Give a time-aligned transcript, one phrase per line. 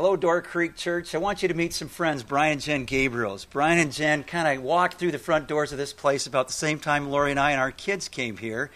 [0.00, 1.14] Hello, Door Creek Church.
[1.14, 3.46] I want you to meet some friends, Brian and Jen Gabriels.
[3.46, 6.54] Brian and Jen kind of walked through the front doors of this place about the
[6.54, 8.70] same time Lori and I and our kids came here.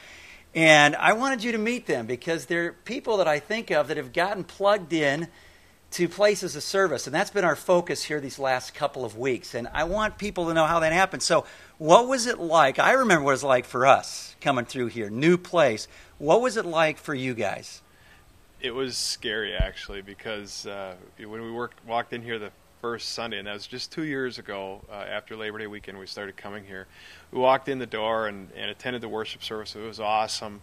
[0.55, 3.97] And I wanted you to meet them because they're people that I think of that
[3.97, 5.29] have gotten plugged in
[5.93, 7.07] to places of service.
[7.07, 9.55] And that's been our focus here these last couple of weeks.
[9.55, 11.23] And I want people to know how that happened.
[11.23, 11.47] So,
[11.79, 12.79] what was it like?
[12.79, 15.89] I remember what it was like for us coming through here, new place.
[16.19, 17.81] What was it like for you guys?
[18.65, 22.51] It was scary actually because uh, when we worked, walked in here the
[22.81, 26.07] first Sunday, and that was just two years ago uh, after Labor Day weekend, we
[26.07, 26.87] started coming here.
[27.31, 29.77] We walked in the door and, and attended the worship service.
[29.77, 30.63] It was awesome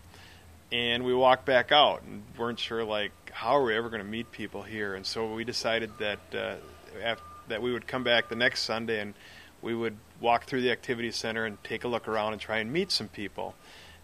[0.72, 4.08] and we walked back out and weren't sure like how are we ever going to
[4.08, 6.56] meet people here and so we decided that uh,
[7.04, 9.14] after, that we would come back the next sunday and
[9.62, 12.72] we would walk through the activity center and take a look around and try and
[12.72, 13.54] meet some people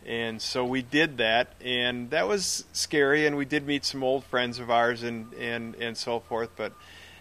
[0.08, 4.24] and so we did that and that was scary and we did meet some old
[4.24, 6.72] friends of ours and and and so forth but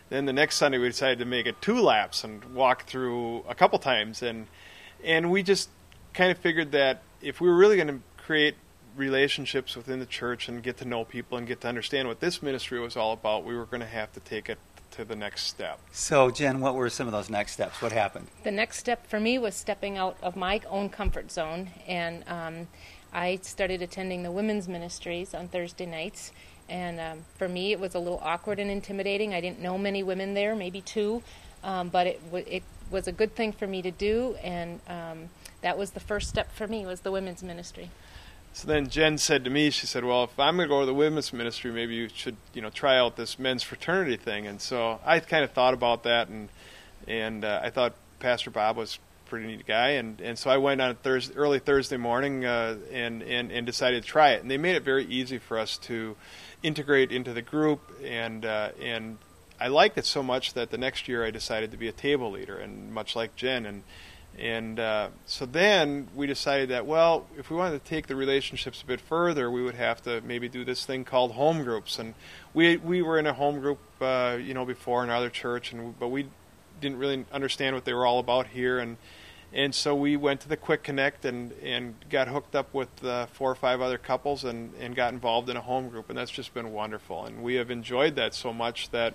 [0.08, 3.54] then the next sunday we decided to make it two laps and walk through a
[3.54, 4.46] couple times and
[5.04, 5.68] and we just
[6.14, 8.54] kind of figured that if we were really going to create
[8.96, 12.42] relationships within the church and get to know people and get to understand what this
[12.42, 14.58] ministry was all about, we were going to have to take it
[14.96, 15.78] to the next step.
[15.92, 17.80] So, Jen, what were some of those next steps?
[17.82, 18.28] What happened?
[18.44, 22.68] The next step for me was stepping out of my own comfort zone, and um,
[23.12, 26.32] I started attending the women's ministries on Thursday nights.
[26.68, 29.34] And um, for me, it was a little awkward and intimidating.
[29.34, 31.22] I didn't know many women there, maybe two,
[31.62, 35.28] um, but it, w- it was a good thing for me to do, and um,
[35.60, 37.90] that was the first step for me was the women's ministry.
[38.56, 40.86] So then Jen said to me, she said, "Well, if I'm going to go to
[40.86, 44.62] the women's ministry, maybe you should, you know, try out this men's fraternity thing." And
[44.62, 46.48] so I kind of thought about that, and
[47.06, 50.56] and uh, I thought Pastor Bob was a pretty neat guy, and and so I
[50.56, 54.40] went on Thursday, early Thursday morning, uh, and and and decided to try it.
[54.40, 56.16] And they made it very easy for us to
[56.62, 59.18] integrate into the group, and uh, and
[59.60, 62.30] I liked it so much that the next year I decided to be a table
[62.30, 63.82] leader, and much like Jen, and
[64.38, 68.82] and uh, so then we decided that, well, if we wanted to take the relationships
[68.82, 71.98] a bit further, we would have to maybe do this thing called home groups.
[71.98, 72.14] And
[72.52, 75.98] we we were in a home group, uh, you know, before in another church, and
[75.98, 76.26] but we
[76.80, 78.78] didn't really understand what they were all about here.
[78.78, 78.98] And
[79.54, 83.26] and so we went to the Quick Connect and and got hooked up with uh,
[83.26, 86.30] four or five other couples and and got involved in a home group, and that's
[86.30, 87.24] just been wonderful.
[87.24, 89.14] And we have enjoyed that so much that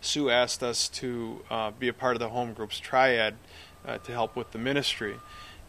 [0.00, 3.36] Sue asked us to uh, be a part of the home groups triad
[3.86, 5.16] uh, to help with the ministry.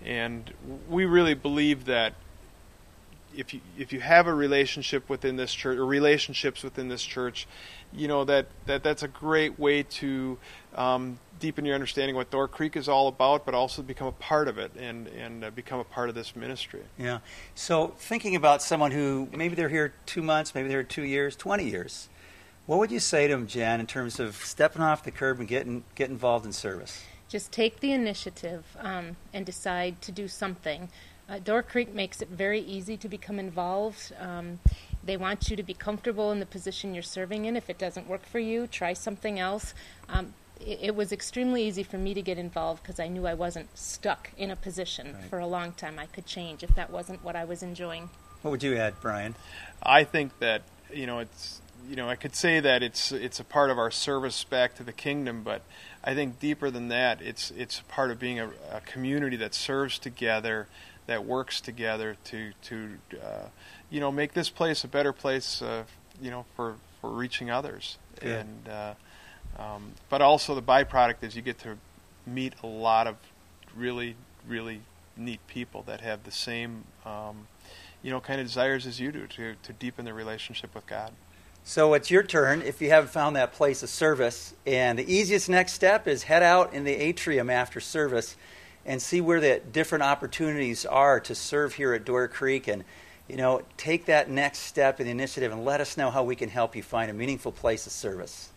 [0.04, 0.54] And
[0.90, 2.14] we really believe that
[3.36, 7.48] if you if you have a relationship within this church or relationships within this church,
[7.92, 10.38] you know that, that that's a great way to
[10.76, 14.48] um, deepen your understanding what Door Creek is all about, but also become a part
[14.48, 16.82] of it and and uh, become a part of this ministry.
[16.98, 17.20] Yeah.
[17.56, 21.70] So thinking about someone who maybe they're here two months, maybe they're two years, twenty
[21.70, 22.10] years,
[22.66, 25.48] what would you say to them, Jen, in terms of stepping off the curb and
[25.48, 27.04] getting get involved in service?
[27.34, 30.88] Just take the initiative um, and decide to do something.
[31.28, 34.14] Uh, Door Creek makes it very easy to become involved.
[34.20, 34.60] Um,
[35.04, 37.58] they want you to be comfortable in the position you're serving in.
[37.58, 39.74] If it doesn't work for you, try something else.
[40.08, 43.34] Um, it, it, was extremely easy for me to get involved because I knew I
[43.34, 45.24] wasn't stuck in a position right.
[45.26, 45.98] for a long time.
[45.98, 48.12] I could change if that wasn't what I was enjoying.
[48.44, 49.34] What would you add, Brian?
[49.82, 50.62] I think that
[50.94, 53.90] you know it's you know I could say that it's it's a part of our
[53.90, 55.64] service back to the kingdom, but
[56.04, 59.98] I think deeper than that, it's it's part of being a, a community that serves
[59.98, 60.68] together,
[61.08, 63.48] that works together to to uh,
[63.90, 65.84] you know make this place a better place, uh,
[66.22, 67.98] you know, for for reaching others.
[68.22, 68.40] Yeah.
[68.40, 68.94] And uh,
[69.58, 71.78] um, but also the byproduct is you get to
[72.26, 73.16] meet a lot of
[73.76, 74.16] really
[74.48, 74.82] really
[75.16, 77.48] neat people that have the same um,
[78.02, 81.14] you know kind of desires as you do to to deepen their relationship with God.
[81.66, 84.54] So it's your turn if you haven't found that place of service.
[84.66, 88.36] And the easiest next step is head out in the atrium after service
[88.86, 92.84] and see where the different opportunities are to serve here at Door Creek and
[93.28, 96.36] you know, take that next step in the initiative and let us know how we
[96.36, 98.50] can help you find a meaningful place of service.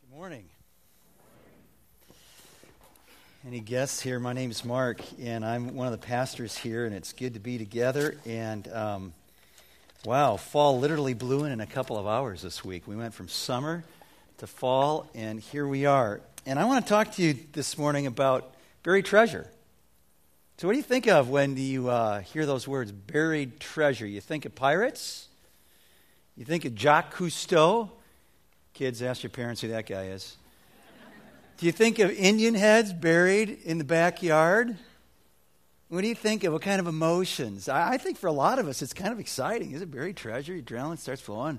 [0.00, 0.48] Good morning.
[3.46, 4.18] Any guests here?
[4.18, 7.38] My name is Mark, and I'm one of the pastors here, and it's good to
[7.38, 8.16] be together.
[8.26, 9.12] And um,
[10.04, 12.88] wow, fall literally blew in in a couple of hours this week.
[12.88, 13.84] We went from summer
[14.38, 16.20] to fall, and here we are.
[16.44, 18.52] And I want to talk to you this morning about
[18.82, 19.46] buried treasure.
[20.58, 24.08] So, what do you think of when you uh, hear those words, buried treasure?
[24.08, 25.28] You think of pirates?
[26.36, 27.90] You think of Jacques Cousteau?
[28.74, 30.36] Kids, ask your parents who that guy is.
[31.58, 34.76] Do you think of Indian heads buried in the backyard?
[35.88, 36.52] What do you think of?
[36.52, 37.66] What kind of emotions?
[37.66, 39.72] I, I think for a lot of us, it's kind of exciting.
[39.72, 40.52] Is it buried treasure?
[40.52, 41.58] Adrenaline starts flowing.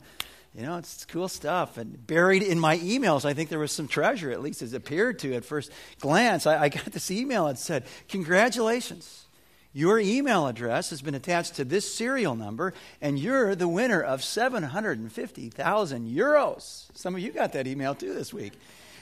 [0.54, 1.80] You know, it's, it's, cool stuff.
[1.80, 4.78] And buried in my emails, I think there was some treasure, at least as it
[4.78, 6.46] appeared to at first glance.
[6.46, 9.26] I, I got this email that said, Congratulations.
[9.74, 14.24] Your email address has been attached to this serial number, and you're the winner of
[14.24, 16.86] 750,000 euros.
[16.94, 18.54] Some of you got that email too this week.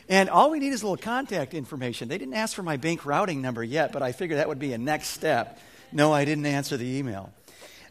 [0.07, 2.07] And all we need is a little contact information.
[2.07, 4.73] They didn't ask for my bank routing number yet, but I figured that would be
[4.73, 5.59] a next step.
[5.91, 7.33] No, I didn't answer the email.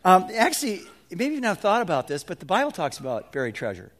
[0.04, 3.90] Um, actually, maybe you've not thought about this, but the Bible talks about buried treasure.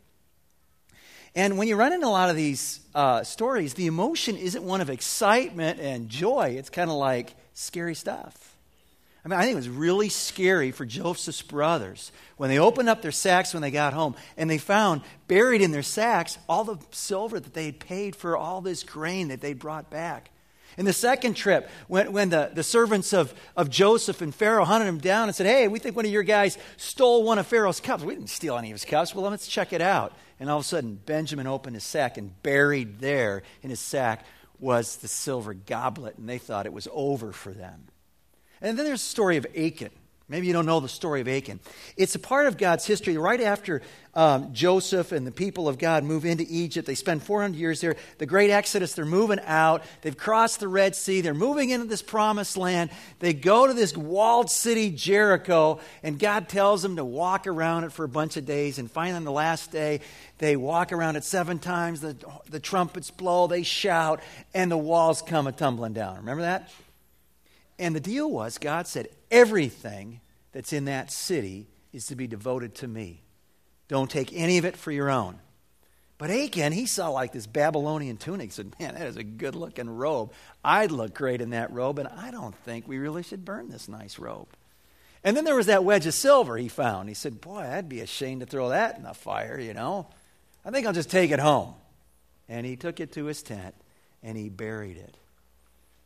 [1.35, 4.81] And when you run into a lot of these uh, stories, the emotion isn't one
[4.81, 6.55] of excitement and joy.
[6.57, 8.54] It's kind of like scary stuff.
[9.25, 13.01] I mean, I think it was really scary for Joseph's brothers when they opened up
[13.01, 16.79] their sacks when they got home and they found buried in their sacks all the
[16.91, 20.31] silver that they had paid for all this grain that they brought back.
[20.77, 24.87] In the second trip, when, when the, the servants of, of Joseph and Pharaoh hunted
[24.87, 27.81] him down and said, Hey, we think one of your guys stole one of Pharaoh's
[27.81, 28.03] cups.
[28.03, 29.15] We didn't steal any of his cups.
[29.15, 30.13] Well, let's check it out.
[30.41, 34.27] And all of a sudden, Benjamin opened his sack, and buried there in his sack
[34.59, 37.85] was the silver goblet, and they thought it was over for them.
[38.65, 39.91] And then there's the story of Achan.
[40.27, 41.61] Maybe you don't know the story of Achan.
[41.99, 43.19] It's a part of God's history.
[43.19, 43.83] Right after
[44.15, 47.97] um, Joseph and the people of God move into Egypt, they spend 400 years there.
[48.17, 49.83] The great Exodus, they're moving out.
[50.01, 51.21] They've crossed the Red Sea.
[51.21, 52.89] They're moving into this promised land.
[53.19, 57.93] They go to this walled city, Jericho, and God tells them to walk around it
[57.93, 58.79] for a bunch of days.
[58.79, 60.01] And finally, on the last day,
[60.39, 62.01] they walk around it seven times.
[62.01, 62.17] The,
[62.49, 64.21] the trumpets blow, they shout,
[64.55, 66.17] and the walls come a tumbling down.
[66.17, 66.71] Remember that?
[67.79, 70.21] And the deal was God said, everything
[70.53, 73.23] that's in that city is to be devoted to me.
[73.89, 75.39] Don't take any of it for your own.
[76.17, 78.47] But Achan, he saw like this Babylonian tunic.
[78.47, 80.33] He said, Man, that is a good looking robe.
[80.65, 83.89] I'd look great in that robe, and I don't think we really should burn this
[83.89, 84.49] nice robe.
[85.25, 87.09] And then there was that wedge of silver he found.
[87.09, 90.07] He said, Boy, I'd be ashamed to throw that in the fire, you know.
[90.65, 91.75] I think I'll just take it home.
[92.49, 93.75] And he took it to his tent
[94.23, 95.17] and he buried it.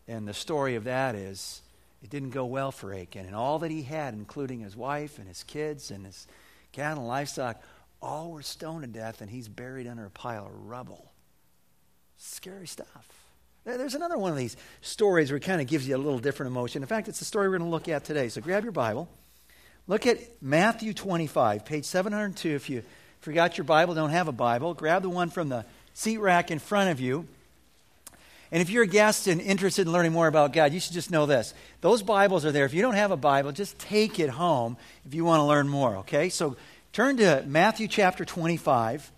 [0.09, 1.61] And the story of that is
[2.03, 3.27] it didn't go well for Achan.
[3.27, 6.27] And all that he had, including his wife and his kids and his
[6.73, 7.63] cattle and livestock,
[8.01, 11.13] all were stoned to death, and he's buried under a pile of rubble.
[12.17, 13.09] Scary stuff.
[13.65, 16.51] There's another one of these stories where it kind of gives you a little different
[16.51, 16.83] emotion.
[16.83, 18.29] In fact, it's the story we're going to look at today.
[18.29, 19.09] So grab your Bible.
[19.87, 22.49] Look at Matthew 25, page 702.
[22.55, 22.83] If you
[23.21, 26.59] forgot your Bible, don't have a Bible, grab the one from the seat rack in
[26.59, 27.27] front of you.
[28.51, 31.11] And if you're a guest and interested in learning more about God, you should just
[31.11, 31.53] know this.
[31.81, 32.65] Those Bibles are there.
[32.65, 35.69] If you don't have a Bible, just take it home if you want to learn
[35.69, 36.31] more, okay?
[36.31, 36.57] So
[36.93, 39.11] turn to Matthew chapter 25,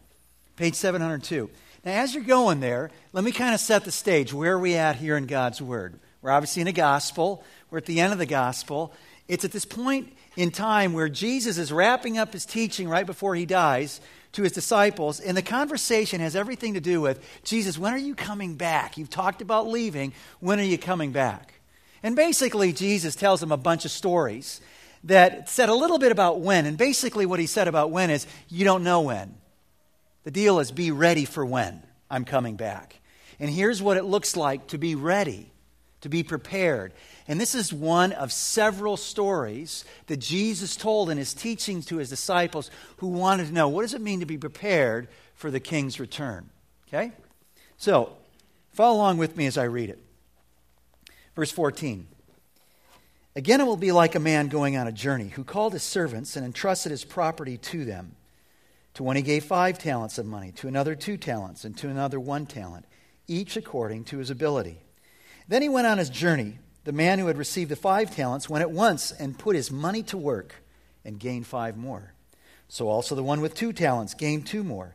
[0.56, 1.48] page 702.
[1.84, 4.32] Now, as you're going there, let me kind of set the stage.
[4.32, 5.98] Where are we at here in God's Word?
[6.22, 7.44] We're obviously in a gospel.
[7.70, 8.92] We're at the end of the gospel.
[9.28, 13.34] It's at this point in time where Jesus is wrapping up his teaching right before
[13.34, 14.00] he dies
[14.32, 18.14] to his disciples, and the conversation has everything to do with Jesus, when are you
[18.14, 18.96] coming back?
[18.96, 20.12] You've talked about leaving.
[20.38, 21.54] When are you coming back?
[22.02, 24.60] And basically, Jesus tells them a bunch of stories
[25.04, 26.66] that said a little bit about when.
[26.66, 29.34] And basically, what he said about when is you don't know when.
[30.24, 33.00] The deal is be ready for when I'm coming back.
[33.38, 35.50] And here's what it looks like to be ready,
[36.02, 36.92] to be prepared.
[37.30, 42.08] And this is one of several stories that Jesus told in his teachings to his
[42.08, 46.00] disciples who wanted to know what does it mean to be prepared for the king's
[46.00, 46.50] return?
[46.88, 47.12] Okay?
[47.76, 48.16] So,
[48.72, 50.00] follow along with me as I read it.
[51.36, 52.08] Verse 14.
[53.36, 56.34] Again, it will be like a man going on a journey who called his servants
[56.34, 58.16] and entrusted his property to them.
[58.94, 62.18] To one he gave five talents of money, to another two talents, and to another
[62.18, 62.86] one talent,
[63.28, 64.80] each according to his ability.
[65.46, 66.58] Then he went on his journey.
[66.84, 70.02] The man who had received the five talents went at once and put his money
[70.04, 70.54] to work
[71.04, 72.14] and gained five more.
[72.68, 74.94] So also the one with two talents gained two more.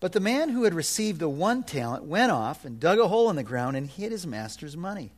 [0.00, 3.28] But the man who had received the one talent went off and dug a hole
[3.28, 5.12] in the ground and hid his master's money.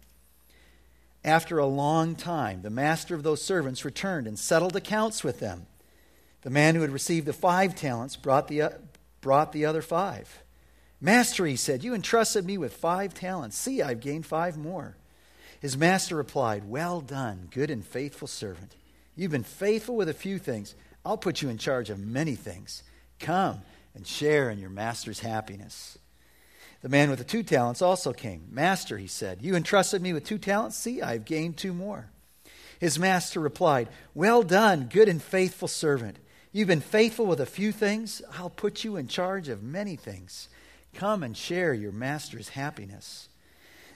[1.25, 5.67] After a long time, the master of those servants returned and settled accounts with them.
[6.43, 8.71] The man who had received the five talents brought the, uh,
[9.21, 10.43] brought the other five.
[11.01, 13.57] Master, he said, you entrusted me with five talents.
[13.57, 14.97] See, I've gained five more.
[15.63, 18.75] His master replied, Well done, good and faithful servant.
[19.15, 20.75] You've been faithful with a few things.
[21.07, 22.83] I'll put you in charge of many things.
[23.21, 23.61] Come
[23.95, 25.99] and share in your master's happiness.
[26.83, 28.49] The man with the two talents also came.
[28.51, 30.77] Master, he said, You entrusted me with two talents.
[30.77, 32.11] See, I've gained two more.
[32.81, 36.17] His master replied, Well done, good and faithful servant.
[36.51, 38.21] You've been faithful with a few things.
[38.37, 40.49] I'll put you in charge of many things.
[40.93, 43.29] Come and share your master's happiness.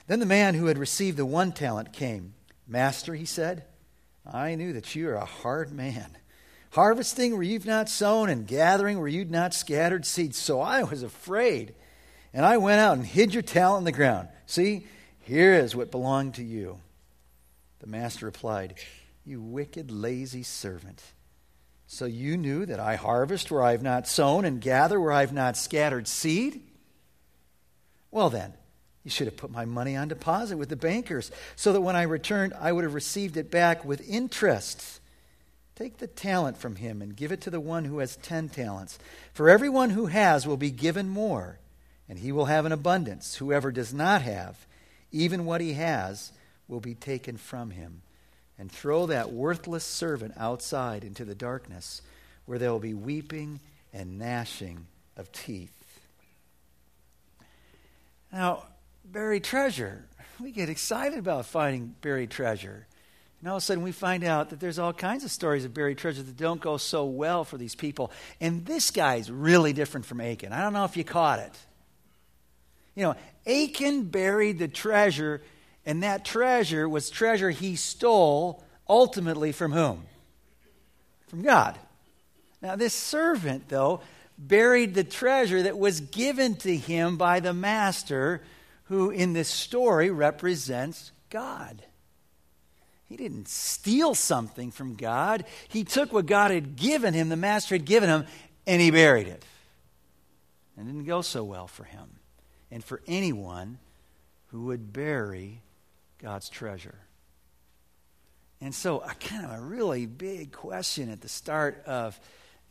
[0.07, 2.33] Then the man who had received the one talent came.
[2.65, 3.65] Master, he said,
[4.25, 6.17] I knew that you are a hard man,
[6.71, 10.37] harvesting where you've not sown and gathering where you've not scattered seeds.
[10.37, 11.75] So I was afraid,
[12.33, 14.29] and I went out and hid your talent in the ground.
[14.45, 14.87] See,
[15.21, 16.79] here is what belonged to you.
[17.79, 18.75] The master replied,
[19.25, 21.03] You wicked, lazy servant.
[21.85, 25.21] So you knew that I harvest where I have not sown and gather where I
[25.21, 26.61] have not scattered seed?
[28.11, 28.53] Well, then,
[29.07, 32.01] you should have put my money on deposit with the bankers so that when I
[32.01, 34.99] returned, I would have received it back with interest.
[35.77, 38.99] Take the talent from him and give it to the one who has ten talents.
[39.31, 41.57] For everyone who has will be given more,
[42.09, 43.35] and he will have an abundance.
[43.35, 44.67] Whoever does not have,
[45.13, 46.33] even what he has,
[46.67, 48.01] will be taken from him.
[48.59, 52.01] And throw that worthless servant outside into the darkness,
[52.45, 53.61] where there will be weeping
[53.93, 55.71] and gnashing of teeth.
[58.33, 58.65] Now,
[59.11, 60.05] buried treasure.
[60.39, 62.85] We get excited about finding buried treasure.
[63.39, 65.73] And all of a sudden, we find out that there's all kinds of stories of
[65.73, 68.11] buried treasure that don't go so well for these people.
[68.41, 70.51] And this guy's really different from Achan.
[70.51, 71.53] I don't know if you caught it.
[72.95, 75.41] You know, Achan buried the treasure,
[75.85, 80.03] and that treasure was treasure he stole ultimately from whom?
[81.27, 81.77] From God.
[82.61, 84.01] Now, this servant, though,
[84.37, 88.41] buried the treasure that was given to him by the master
[88.87, 91.83] who in this story represents God.
[93.05, 95.45] He didn't steal something from God.
[95.69, 98.25] He took what God had given him, the master had given him,
[98.65, 99.43] and he buried it.
[100.75, 102.07] And it didn't go so well for him
[102.69, 103.77] and for anyone
[104.47, 105.61] who would bury
[106.19, 106.99] God's treasure.
[108.59, 112.19] And so, a kind of a really big question at the start of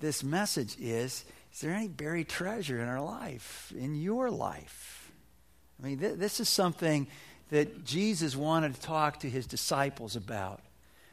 [0.00, 4.95] this message is Is there any buried treasure in our life, in your life?
[5.80, 7.06] I mean, th- this is something
[7.50, 10.60] that Jesus wanted to talk to his disciples about.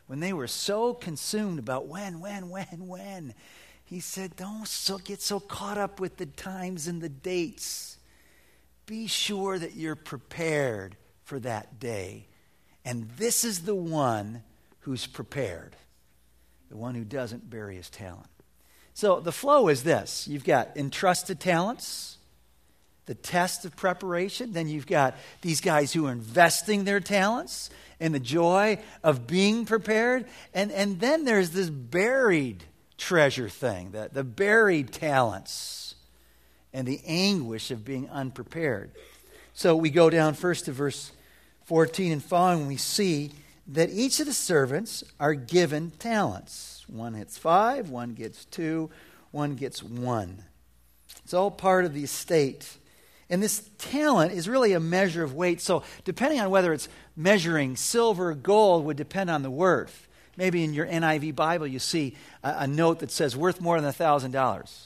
[0.07, 3.33] When they were so consumed about when, when, when, when,
[3.85, 7.97] he said, Don't so get so caught up with the times and the dates.
[8.85, 12.27] Be sure that you're prepared for that day.
[12.83, 14.43] And this is the one
[14.81, 15.75] who's prepared,
[16.69, 18.27] the one who doesn't bury his talent.
[18.93, 22.17] So the flow is this you've got entrusted talents
[23.05, 24.53] the test of preparation.
[24.53, 27.69] Then you've got these guys who are investing their talents
[27.99, 30.25] and the joy of being prepared.
[30.53, 32.63] And, and then there's this buried
[32.97, 35.95] treasure thing, the, the buried talents
[36.73, 38.91] and the anguish of being unprepared.
[39.53, 41.11] So we go down first to verse
[41.65, 43.31] 14 and following, and we see
[43.67, 46.83] that each of the servants are given talents.
[46.87, 48.89] One gets five, one gets two,
[49.31, 50.43] one gets one.
[51.23, 52.77] It's all part of the estate
[53.33, 55.59] and this talent is really a measure of weight.
[55.59, 60.07] So, depending on whether it's measuring silver, or gold, would depend on the worth.
[60.37, 63.91] Maybe in your NIV Bible, you see a, a note that says worth more than
[63.91, 64.85] $1,000.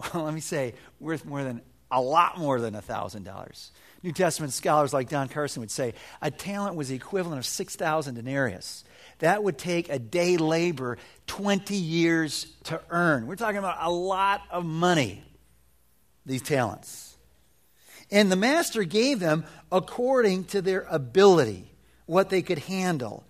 [0.12, 3.70] Well, let me say, worth more than a lot more than $1,000.
[4.04, 8.14] New Testament scholars like Don Carson would say a talent was the equivalent of 6,000
[8.14, 8.84] denarius.
[9.20, 13.26] That would take a day labor 20 years to earn.
[13.26, 15.24] We're talking about a lot of money
[16.26, 17.16] these talents.
[18.10, 21.70] And the master gave them according to their ability,
[22.06, 23.24] what they could handle.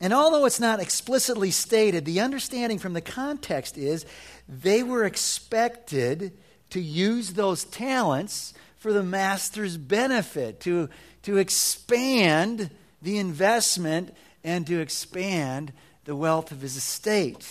[0.00, 4.04] And although it's not explicitly stated, the understanding from the context is
[4.48, 6.36] they were expected
[6.70, 10.88] to use those talents for the master's benefit, to,
[11.22, 12.70] to expand
[13.00, 14.12] the investment
[14.42, 15.72] and to expand
[16.04, 17.46] the wealth of his estate.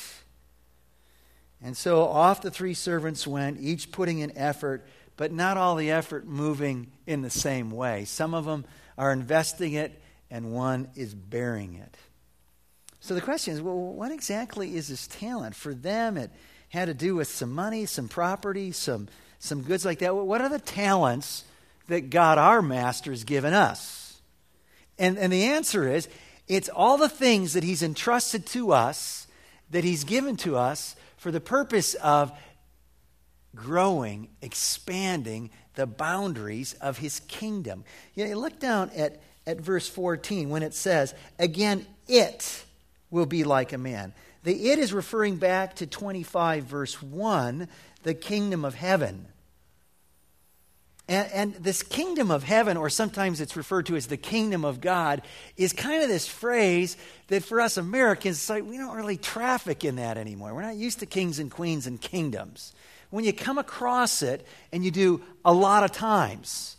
[1.63, 5.91] And so off the three servants went, each putting in effort, but not all the
[5.91, 8.05] effort moving in the same way.
[8.05, 8.65] Some of them
[8.97, 11.97] are investing it, and one is bearing it.
[12.99, 15.55] So the question is well, what exactly is this talent?
[15.55, 16.31] For them, it
[16.69, 19.07] had to do with some money, some property, some,
[19.39, 20.15] some goods like that.
[20.15, 21.43] What are the talents
[21.87, 24.21] that God, our master, has given us?
[24.97, 26.07] And, and the answer is
[26.47, 29.27] it's all the things that He's entrusted to us,
[29.71, 32.31] that He's given to us for the purpose of
[33.55, 37.83] growing, expanding the boundaries of his kingdom.
[38.15, 42.65] You, know, look down at, at verse 14 when it says, Again, it
[43.11, 44.15] will be like a man.
[44.43, 47.67] The it is referring back to 25, verse 1,
[48.01, 49.27] the kingdom of heaven.
[51.07, 54.79] And, and, this kingdom of heaven, or sometimes it's referred to as the kingdom of
[54.79, 55.23] God,
[55.57, 56.95] is kind of this phrase
[57.27, 60.53] that for us Americans, it's like we don't really traffic in that anymore.
[60.53, 62.73] We're not used to kings and queens and kingdoms.
[63.09, 66.77] When you come across it, and you do a lot of times,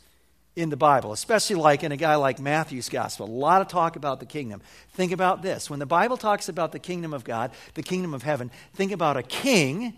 [0.55, 3.27] in the Bible, especially like in a guy like Matthew's gospel.
[3.27, 4.61] A lot of talk about the kingdom.
[4.91, 5.71] Think about this.
[5.71, 9.17] When the Bible talks about the kingdom of God, the kingdom of heaven, think about
[9.17, 9.95] a king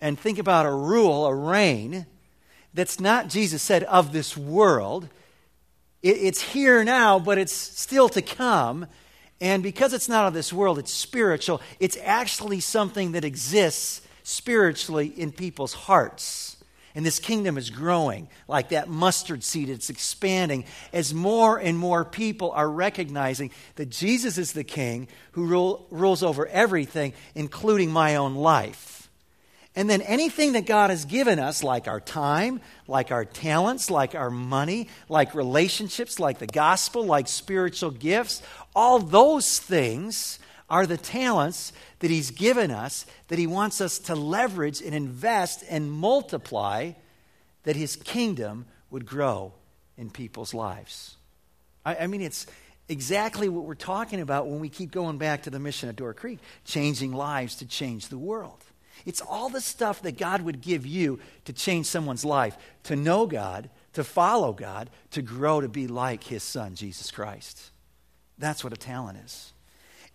[0.00, 2.06] and think about a rule, a reign
[2.76, 5.08] that's not, Jesus said, of this world.
[6.02, 8.86] it's here now, but it's still to come.
[9.40, 11.60] And because it's not of this world, it's spiritual.
[11.80, 16.56] It's actually something that exists spiritually in people's hearts.
[16.94, 19.68] And this kingdom is growing like that mustard seed.
[19.68, 25.46] It's expanding as more and more people are recognizing that Jesus is the king who
[25.46, 28.95] rule, rules over everything, including my own life.
[29.76, 34.14] And then anything that God has given us, like our time, like our talents, like
[34.14, 38.42] our money, like relationships, like the gospel, like spiritual gifts,
[38.74, 40.38] all those things
[40.70, 45.62] are the talents that He's given us that He wants us to leverage and invest
[45.68, 46.92] and multiply
[47.64, 49.52] that His kingdom would grow
[49.98, 51.16] in people's lives.
[51.84, 52.46] I, I mean, it's
[52.88, 56.14] exactly what we're talking about when we keep going back to the mission at Door
[56.14, 58.64] Creek changing lives to change the world.
[59.04, 63.26] It's all the stuff that God would give you to change someone's life, to know
[63.26, 67.70] God, to follow God, to grow to be like His Son, Jesus Christ.
[68.38, 69.52] That's what a talent is.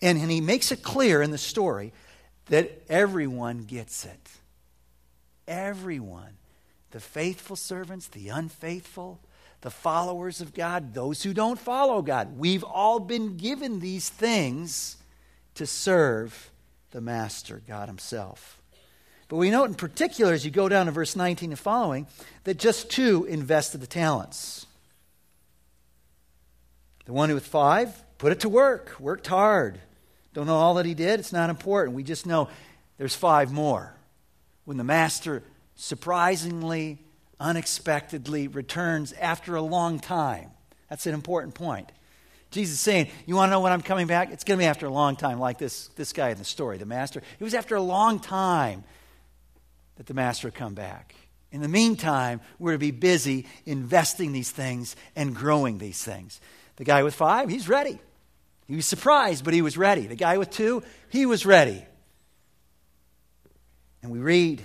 [0.01, 1.93] And, and he makes it clear in the story
[2.47, 4.29] that everyone gets it.
[5.47, 6.37] Everyone.
[6.91, 9.19] The faithful servants, the unfaithful,
[9.61, 12.37] the followers of God, those who don't follow God.
[12.37, 14.97] We've all been given these things
[15.55, 16.51] to serve
[16.91, 18.60] the Master, God Himself.
[19.31, 22.05] But we note in particular, as you go down to verse 19 and following,
[22.43, 24.65] that just two invested the talents.
[27.05, 29.79] The one with five put it to work, worked hard,
[30.33, 31.21] don't know all that he did.
[31.21, 31.95] It's not important.
[31.95, 32.49] We just know
[32.97, 33.95] there's five more.
[34.65, 35.43] When the master
[35.75, 36.99] surprisingly,
[37.39, 40.49] unexpectedly returns after a long time.
[40.89, 41.89] That's an important point.
[42.51, 44.33] Jesus is saying, You want to know when I'm coming back?
[44.33, 46.77] It's going to be after a long time, like this, this guy in the story,
[46.77, 47.21] the master.
[47.39, 48.83] It was after a long time
[50.01, 51.13] that the master come back.
[51.51, 56.41] In the meantime, we're to be busy investing these things and growing these things.
[56.77, 57.99] The guy with five, he's ready.
[58.65, 60.07] He was surprised, but he was ready.
[60.07, 61.85] The guy with two, he was ready.
[64.01, 64.63] And we read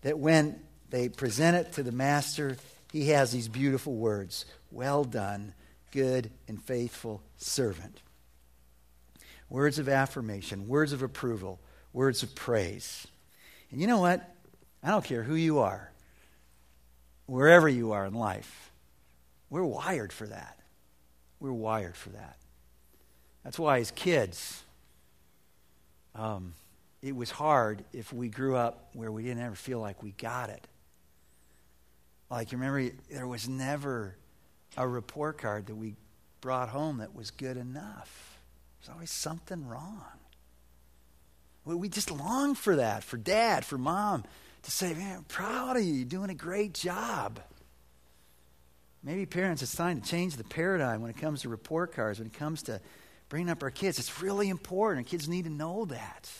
[0.00, 0.58] that when
[0.90, 2.56] they present it to the master,
[2.90, 5.54] he has these beautiful words Well done,
[5.92, 8.02] good and faithful servant.
[9.48, 11.60] Words of affirmation, words of approval,
[11.92, 13.06] words of praise.
[13.70, 14.28] And you know what?
[14.82, 15.92] I don't care who you are,
[17.26, 18.72] wherever you are in life,
[19.48, 20.58] we're wired for that.
[21.38, 22.36] We're wired for that.
[23.44, 24.62] That's why, as kids,
[26.14, 26.54] um,
[27.02, 30.50] it was hard if we grew up where we didn't ever feel like we got
[30.50, 30.66] it.
[32.30, 34.16] Like, you remember, there was never
[34.76, 35.96] a report card that we
[36.40, 38.38] brought home that was good enough.
[38.80, 40.02] There's always something wrong.
[41.64, 44.24] We just long for that, for dad, for mom,
[44.62, 45.92] to say, man, I'm proud of you.
[45.92, 47.40] You're doing a great job.
[49.02, 52.28] Maybe parents, it's time to change the paradigm when it comes to report cards, when
[52.28, 52.80] it comes to
[53.28, 53.98] bringing up our kids.
[53.98, 55.08] It's really important.
[55.08, 56.30] Kids need to know that.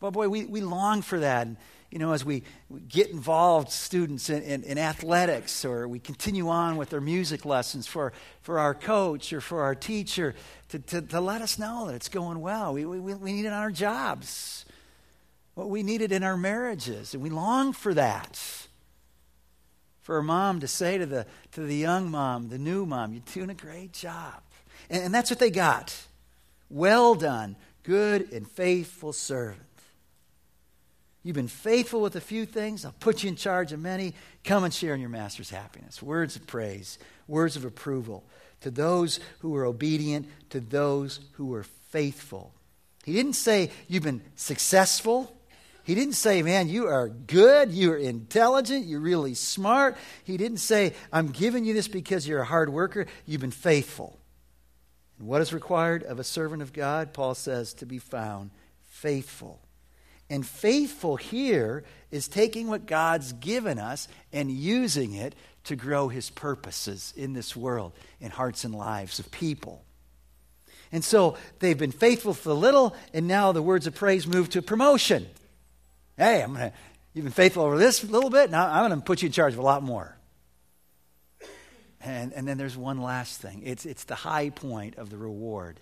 [0.00, 1.46] But boy, we, we long for that.
[1.46, 1.58] And,
[1.90, 6.48] you know, as we, we get involved, students, in, in, in, athletics, or we continue
[6.48, 10.34] on with their music lessons for, for our coach or for our teacher
[10.70, 12.72] to, to, to let us know that it's going well.
[12.72, 14.64] We, we, we need it on our jobs.
[15.60, 17.12] What we needed in our marriages.
[17.12, 18.40] And we long for that.
[20.00, 23.22] For a mom to say to the, to the young mom, the new mom, you're
[23.34, 24.40] doing a great job.
[24.88, 25.94] And, and that's what they got.
[26.70, 29.60] Well done, good and faithful servant.
[31.22, 32.86] You've been faithful with a few things.
[32.86, 34.14] I'll put you in charge of many.
[34.44, 36.02] Come and share in your master's happiness.
[36.02, 38.24] Words of praise, words of approval
[38.62, 42.54] to those who were obedient, to those who were faithful.
[43.04, 45.36] He didn't say, You've been successful.
[45.90, 49.96] He didn't say, Man, you are good, you're intelligent, you're really smart.
[50.22, 53.06] He didn't say, I'm giving you this because you're a hard worker.
[53.26, 54.16] You've been faithful.
[55.18, 57.12] And what is required of a servant of God?
[57.12, 58.52] Paul says to be found
[58.84, 59.62] faithful.
[60.28, 66.30] And faithful here is taking what God's given us and using it to grow his
[66.30, 69.82] purposes in this world, in hearts and lives of people.
[70.92, 74.50] And so they've been faithful for a little, and now the words of praise move
[74.50, 75.26] to promotion.
[76.20, 76.70] Hey, I'm gonna,
[77.14, 79.54] you've been faithful over this little bit, now I'm going to put you in charge
[79.54, 80.18] of a lot more.
[82.02, 85.80] And, and then there's one last thing it's, it's the high point of the reward.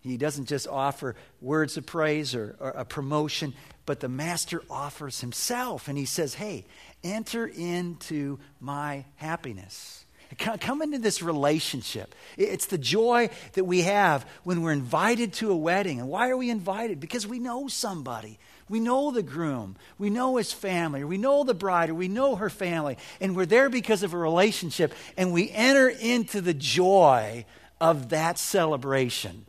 [0.00, 3.52] He doesn't just offer words of praise or, or, a promotion,
[3.84, 5.88] but the master offers himself.
[5.88, 6.64] And he says, Hey,
[7.02, 10.04] enter into my happiness.
[10.38, 12.14] Come into this relationship.
[12.36, 15.98] It's the joy that we have when we're invited to a wedding.
[15.98, 17.00] And why are we invited?
[17.00, 18.38] Because we know somebody.
[18.68, 19.76] We know the groom.
[19.98, 21.04] We know his family.
[21.04, 21.90] We know the bride.
[21.90, 22.98] Or we know her family.
[23.20, 24.92] And we're there because of a relationship.
[25.16, 27.44] And we enter into the joy
[27.80, 29.46] of that celebration.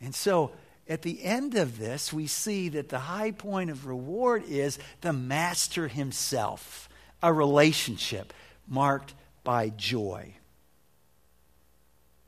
[0.00, 0.52] And so
[0.88, 5.12] at the end of this, we see that the high point of reward is the
[5.12, 6.88] master himself,
[7.22, 8.32] a relationship
[8.66, 10.34] marked by joy.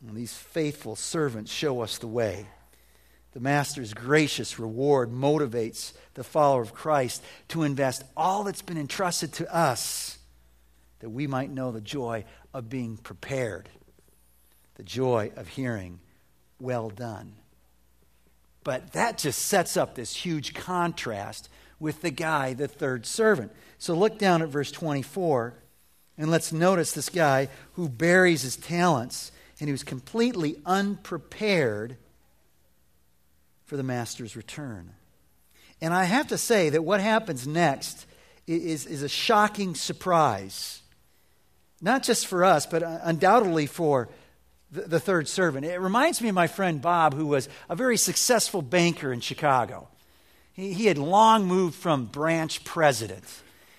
[0.07, 2.47] And these faithful servants show us the way.
[3.33, 9.33] The Master's gracious reward motivates the follower of Christ to invest all that's been entrusted
[9.35, 10.19] to us
[10.99, 13.69] that we might know the joy of being prepared,
[14.75, 16.01] the joy of hearing,
[16.61, 17.35] well done.
[18.65, 23.53] But that just sets up this huge contrast with the guy, the third servant.
[23.79, 25.55] So look down at verse 24,
[26.19, 31.97] and let's notice this guy who buries his talents and he was completely unprepared
[33.71, 34.91] for the master's return.
[35.81, 38.05] And I have to say that what happens next
[38.49, 40.83] is, is a shocking surprise.
[41.81, 44.09] Not just for us, but undoubtedly for
[44.73, 45.67] the, the third servant.
[45.67, 49.87] It reminds me of my friend Bob, who was a very successful banker in Chicago.
[50.53, 53.23] He, he had long moved from branch president.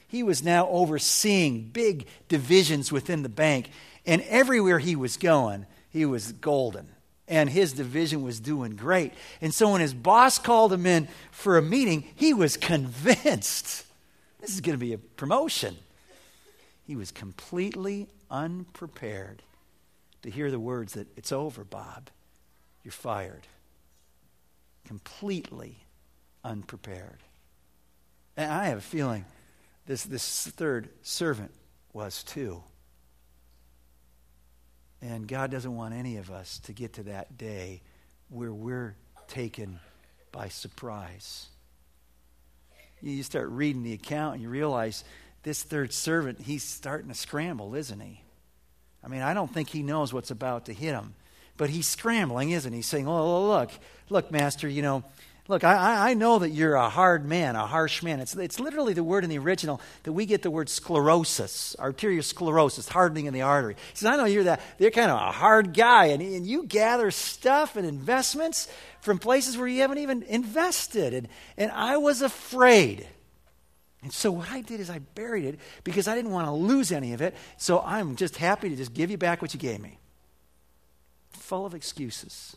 [0.08, 3.70] He was now overseeing big divisions within the bank.
[4.06, 6.88] And everywhere he was going, he was golden
[7.32, 9.14] and his division was doing great.
[9.40, 13.86] And so when his boss called him in for a meeting, he was convinced
[14.42, 15.78] this is going to be a promotion.
[16.86, 19.44] He was completely unprepared
[20.24, 22.10] to hear the words that it's over, Bob.
[22.84, 23.48] You're fired.
[24.86, 25.78] Completely
[26.44, 27.20] unprepared.
[28.36, 29.24] And I have a feeling
[29.86, 31.52] this, this third servant
[31.94, 32.62] was too.
[35.02, 37.82] And God doesn't want any of us to get to that day
[38.30, 38.96] where we're
[39.28, 39.80] taken
[40.32, 41.48] by surprise.
[43.02, 45.04] You start reading the account and you realize
[45.44, 48.22] this third servant, he's starting to scramble, isn't he?
[49.04, 51.16] I mean, I don't think he knows what's about to hit him.
[51.58, 52.82] But he's scrambling, isn't he?
[52.82, 53.72] Saying, oh, look,
[54.10, 55.04] look, Master, you know,
[55.52, 58.22] Look, I, I know that you're a hard man, a harsh man.
[58.22, 62.88] It's, it's literally the word in the original that we get the word sclerosis, arteriosclerosis,
[62.88, 63.74] hardening in the artery.
[63.74, 66.64] He says, I know you're that, you're kind of a hard guy, and, and you
[66.64, 68.70] gather stuff and investments
[69.02, 71.14] from places where you haven't even invested.
[71.14, 73.06] And, and I was afraid.
[74.04, 76.94] And so what I did is I buried it because I didn't want to lose
[76.94, 77.36] any of it.
[77.58, 80.00] So I'm just happy to just give you back what you gave me.
[81.34, 82.56] Full of excuses.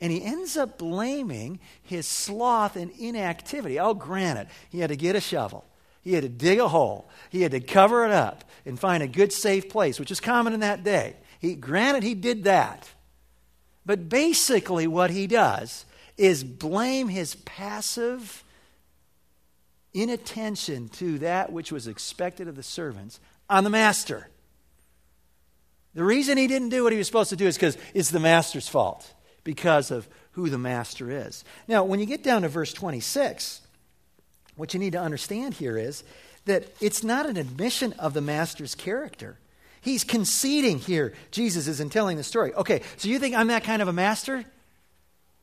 [0.00, 3.78] And he ends up blaming his sloth and inactivity.
[3.80, 4.48] Oh, I'll grant it.
[4.70, 5.64] He had to get a shovel.
[6.02, 7.08] He had to dig a hole.
[7.30, 10.52] He had to cover it up and find a good, safe place, which is common
[10.52, 11.16] in that day.
[11.40, 12.88] He, granted, he did that.
[13.84, 15.84] But basically, what he does
[16.16, 18.44] is blame his passive
[19.94, 24.28] inattention to that which was expected of the servants on the master.
[25.94, 28.20] The reason he didn't do what he was supposed to do is because it's the
[28.20, 29.12] master's fault
[29.48, 31.42] because of who the master is.
[31.66, 33.62] Now, when you get down to verse 26,
[34.56, 36.04] what you need to understand here is
[36.44, 39.38] that it's not an admission of the master's character.
[39.80, 42.52] He's conceding here, Jesus is in telling the story.
[42.52, 44.44] Okay, so you think I'm that kind of a master?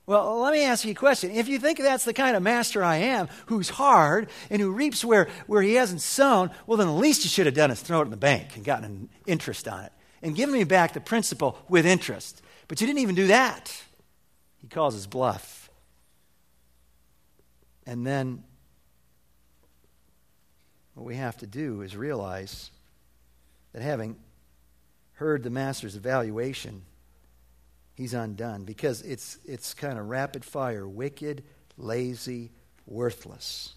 [0.06, 1.32] Well, let me ask you a question.
[1.32, 5.04] If you think that's the kind of master I am, who's hard and who reaps
[5.04, 8.02] where, where he hasn't sown, well, then the least you should have done is throw
[8.02, 9.92] it in the bank and gotten an interest on it
[10.22, 12.44] and given me back the principal with interest.
[12.68, 13.76] But you didn't even do that.
[14.66, 15.70] He calls his bluff.
[17.86, 18.44] And then
[20.96, 22.72] what we have to do is realize
[23.74, 24.16] that having
[25.14, 26.82] heard the master's evaluation,
[27.94, 31.44] he's undone because it's, it's kind of rapid fire wicked,
[31.78, 32.50] lazy,
[32.88, 33.76] worthless.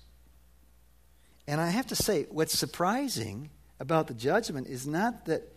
[1.46, 5.53] And I have to say, what's surprising about the judgment is not that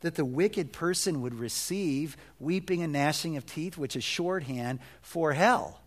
[0.00, 5.32] that the wicked person would receive weeping and gnashing of teeth, which is shorthand for
[5.32, 5.80] hell.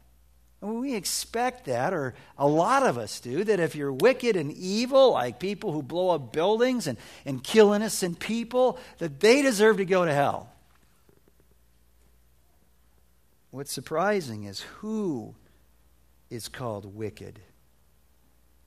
[0.62, 5.12] We expect that, or a lot of us do, that if you're wicked and evil,
[5.12, 9.86] like people who blow up buildings and, and kill innocent people, that they deserve to
[9.86, 10.50] go to hell.
[13.52, 15.36] What's surprising is who
[16.30, 17.40] is called wicked,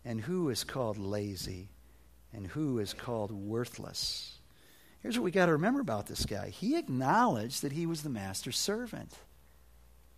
[0.05, 1.71] and who is called lazy,
[2.33, 4.36] and who is called worthless.
[5.07, 8.09] Here's what we got to remember about this guy he acknowledged that he was the
[8.09, 9.13] master's servant.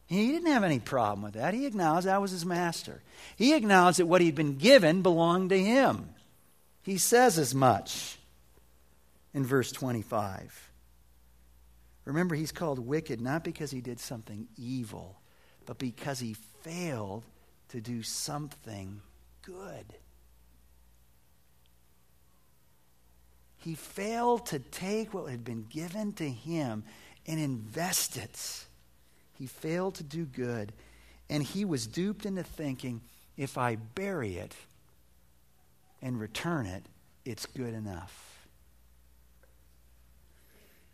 [0.07, 1.53] He didn't have any problem with that.
[1.53, 3.03] He acknowledged that was his master.
[3.37, 6.09] He acknowledged that what he'd been given belonged to him.
[6.81, 8.16] He says as much
[9.35, 10.70] in verse 25.
[12.07, 15.20] Remember, he's called wicked not because he did something evil,
[15.66, 17.24] but because he failed
[17.68, 19.03] to do something
[19.42, 19.85] good.
[23.68, 26.85] He failed to take what had been given to him
[27.26, 28.64] and invest it.
[29.35, 30.72] He failed to do good,
[31.28, 33.02] and he was duped into thinking
[33.37, 34.54] if I bury it
[36.00, 36.87] and return it,
[37.26, 38.48] it's good enough.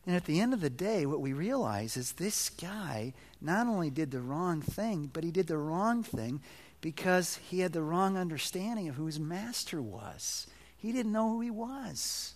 [0.05, 3.91] And at the end of the day, what we realize is this guy not only
[3.91, 6.41] did the wrong thing, but he did the wrong thing
[6.81, 10.49] because he had the wrong understanding of who his master was.
[10.77, 12.35] He didn't know who he was.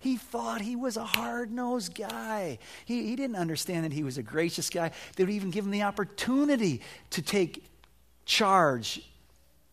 [0.00, 2.58] He thought he was a hard nosed guy.
[2.86, 5.70] He, he didn't understand that he was a gracious guy that would even give him
[5.70, 7.64] the opportunity to take
[8.24, 9.02] charge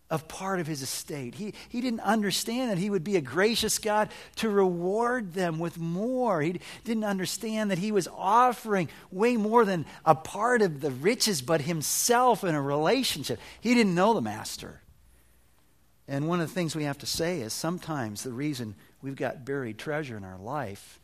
[0.10, 1.36] of part of his estate.
[1.36, 5.78] He, he didn't understand that he would be a gracious God to reward them with
[5.78, 6.42] more.
[6.42, 11.42] He didn't understand that he was offering way more than a part of the riches,
[11.42, 13.40] but himself in a relationship.
[13.60, 14.82] He didn't know the master.
[16.08, 19.46] And one of the things we have to say is sometimes the reason we've got
[19.46, 21.00] buried treasure in our life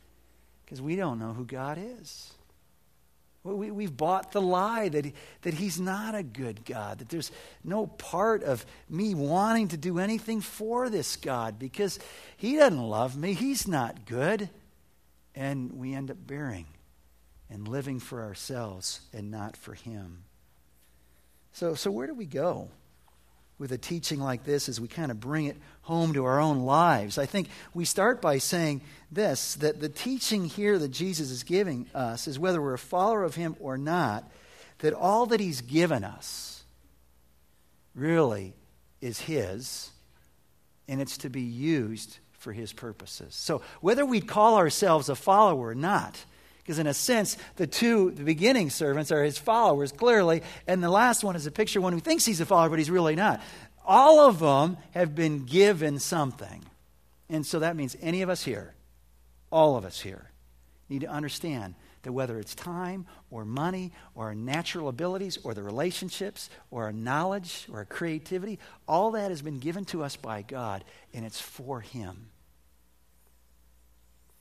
[0.64, 2.32] because we don't know who God is.
[3.42, 5.12] We, we've bought the lie that, he,
[5.42, 7.30] that He's not a good God, that there's
[7.62, 11.98] no part of me wanting to do anything for this God because
[12.38, 13.34] He doesn't love me.
[13.34, 14.48] He's not good.
[15.34, 16.66] And we end up bearing
[17.50, 20.24] and living for ourselves and not for Him.
[21.52, 22.70] So, so where do we go?
[23.58, 26.60] With a teaching like this as we kind of bring it home to our own
[26.60, 27.18] lives.
[27.18, 28.80] I think we start by saying
[29.12, 33.22] this that the teaching here that Jesus is giving us is whether we're a follower
[33.22, 34.30] of Him or not,
[34.78, 36.64] that all that He's given us
[37.94, 38.54] really
[39.00, 39.90] is His,
[40.88, 43.34] and it's to be used for His purposes.
[43.34, 46.24] So whether we call ourselves a follower or not,
[46.64, 50.88] because, in a sense, the two, the beginning servants are his followers, clearly, and the
[50.88, 53.14] last one is a picture of one who thinks he's a follower, but he's really
[53.14, 53.42] not.
[53.84, 56.64] All of them have been given something.
[57.28, 58.72] And so that means any of us here,
[59.52, 60.30] all of us here,
[60.88, 61.74] need to understand
[62.04, 66.92] that whether it's time or money or our natural abilities or the relationships or our
[66.92, 71.40] knowledge or our creativity, all that has been given to us by God, and it's
[71.40, 72.30] for Him.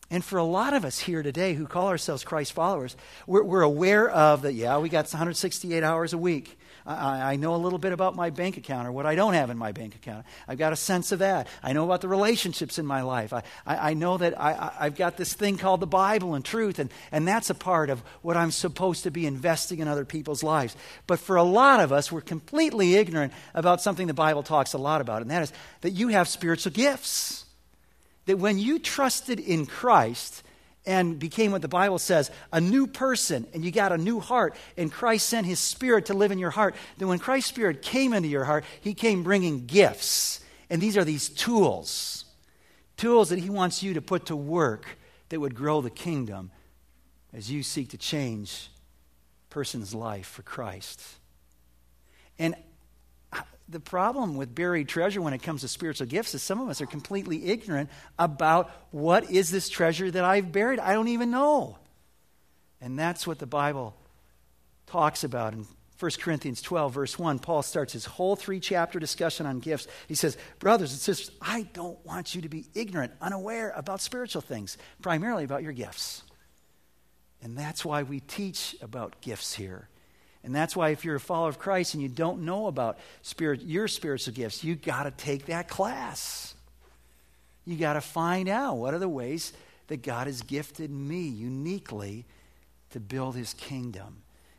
[0.10, 3.62] And for a lot of us here today who call ourselves Christ followers, we're, we're
[3.62, 6.58] aware of that, yeah, we got 168 hours a week.
[6.86, 9.50] I, I, know a little bit about my bank account or what I don't have
[9.50, 10.26] in my bank account.
[10.48, 11.48] I've got a sense of that.
[11.62, 13.32] I know about the relationships in my life.
[13.32, 16.80] I, I, I know that I, I've got this thing called the Bible and truth,
[16.80, 20.44] and, and that's a part of what I'm supposed to be investing in other people's
[20.44, 20.76] lives.
[21.08, 24.78] But for a lot of us, we're completely ignorant about something the Bible talks a
[24.78, 27.43] lot about, and that is that you have spiritual gifts
[28.26, 30.44] that when you trusted in Christ
[30.86, 34.56] and became what the Bible says, a new person, and you got a new heart,
[34.78, 38.14] and Christ sent his spirit to live in your heart, then when Christ's spirit came
[38.14, 40.42] into your heart, he came bringing gifts.
[40.70, 42.26] And these are these tools
[42.96, 44.86] tools that he wants you to put to work
[45.30, 46.52] that would grow the kingdom
[47.34, 48.70] as you seek to change
[49.50, 51.02] a person's life for Christ.
[52.38, 52.56] And
[53.74, 56.80] the problem with buried treasure when it comes to spiritual gifts is some of us
[56.80, 60.80] are completely ignorant about what is this treasure that I've buried.
[60.80, 61.78] I don't even know.
[62.80, 63.96] And that's what the Bible
[64.88, 65.66] talks about in
[66.00, 67.40] 1 Corinthians 12, verse 1.
[67.40, 69.88] Paul starts his whole three chapter discussion on gifts.
[70.08, 74.42] He says, Brothers and sisters, I don't want you to be ignorant, unaware about spiritual
[74.42, 76.24] things, primarily about your gifts.
[77.42, 79.88] And that's why we teach about gifts here.
[80.44, 83.62] And that's why if you're a follower of Christ and you don't know about spirit,
[83.62, 86.54] your spiritual gifts, you got to take that class.
[87.66, 89.54] You got to find out what are the ways
[89.88, 92.26] that God has gifted me uniquely
[92.92, 94.18] to build his kingdom.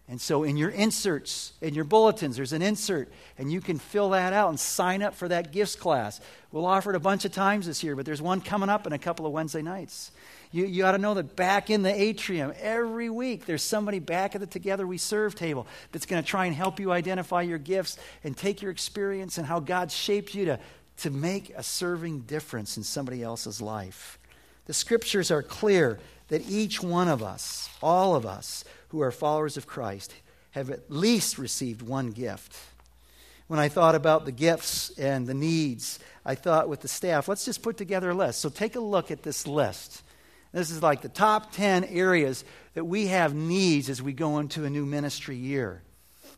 [0.08, 4.10] And so in your inserts, in your bulletins, there's an insert, and you can fill
[4.10, 6.20] that out and sign up for that gifts class.
[6.52, 8.92] We'll offer it a bunch of times this year, but there's one coming up in
[8.92, 10.10] a couple of Wednesday nights.
[10.54, 14.36] You, you ought to know that back in the atrium, every week, there's somebody back
[14.36, 17.58] at the Together We Serve table that's going to try and help you identify your
[17.58, 20.60] gifts and take your experience and how God shaped you to,
[20.98, 24.16] to make a serving difference in somebody else's life.
[24.66, 29.56] The scriptures are clear that each one of us, all of us who are followers
[29.56, 30.14] of Christ,
[30.52, 32.54] have at least received one gift.
[33.48, 37.44] When I thought about the gifts and the needs, I thought with the staff, let's
[37.44, 38.38] just put together a list.
[38.38, 40.02] So take a look at this list.
[40.54, 44.64] This is like the top 10 areas that we have needs as we go into
[44.64, 45.82] a new ministry year.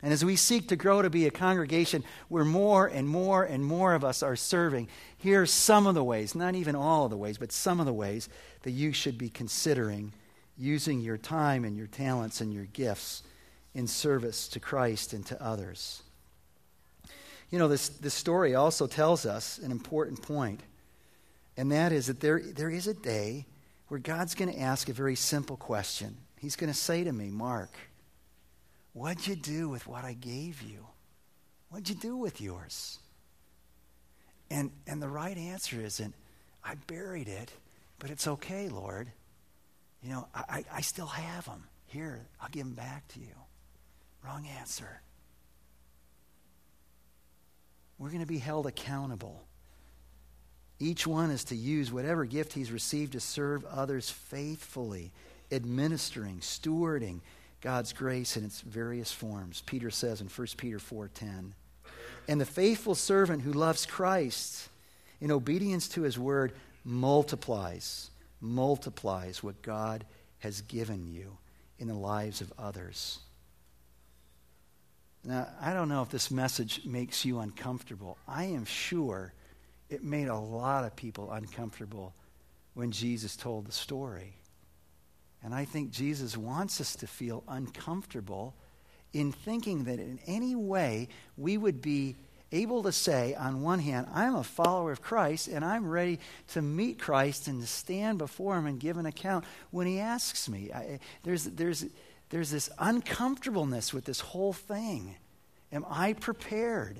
[0.03, 3.63] And as we seek to grow to be a congregation where more and more and
[3.63, 7.11] more of us are serving, here are some of the ways, not even all of
[7.11, 8.31] the ways, but some of the ways
[8.63, 10.13] that you should be considering
[10.57, 13.23] using your time and your talents and your gifts
[13.75, 16.03] in service to Christ and to others.
[17.51, 20.63] You know, this, this story also tells us an important point,
[21.59, 23.45] and that is that there, there is a day
[23.89, 26.17] where God's going to ask a very simple question.
[26.41, 27.71] He's going to say to me, Mark,
[28.93, 30.87] what'd you do with what I gave you?
[31.71, 32.99] What'd you do with yours?
[34.51, 36.15] And, and the right answer isn't,
[36.65, 37.51] I buried it,
[37.99, 39.11] but it's okay, Lord.
[40.03, 41.65] You know, I, I still have them.
[41.87, 43.35] Here, I'll give them back to you.
[44.25, 45.01] Wrong answer.
[47.99, 49.46] We're going to be held accountable.
[50.79, 55.13] Each one is to use whatever gift he's received to serve others faithfully,
[55.51, 57.21] administering, stewarding
[57.63, 59.63] God's grace in its various forms.
[59.65, 61.55] Peter says in 1 Peter 4:10,
[62.29, 64.69] "And the faithful servant who loves Christ
[65.21, 68.11] in obedience to his word multiplies,
[68.41, 70.07] multiplies what God
[70.41, 71.39] has given you
[71.79, 73.21] in the lives of others."
[75.25, 78.19] Now, I don't know if this message makes you uncomfortable.
[78.29, 79.33] I am sure
[79.89, 82.15] it made a lot of people uncomfortable
[82.75, 84.35] when Jesus told the story.
[85.43, 88.55] And I think Jesus wants us to feel uncomfortable
[89.13, 92.17] in thinking that in any way we would be
[92.53, 96.63] able to say, on one hand, I'm a follower of Christ and I'm ready to
[96.63, 100.71] meet Christ and to stand before him and give an account when he asks me.
[100.73, 101.87] I, there's, there's,
[102.31, 105.17] there's this uncomfortableness with this whole thing.
[105.73, 106.99] Am I prepared?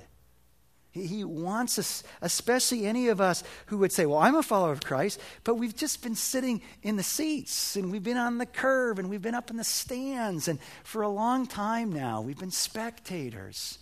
[0.97, 4.81] He, wants us, especially any of us who would say, Well, I'm a follower of
[4.81, 8.99] Christ, but we've just been sitting in the seats and we've been on the curve
[8.99, 10.49] and we've been up in the stands.
[10.49, 13.79] And for a long time now, we've been spectators.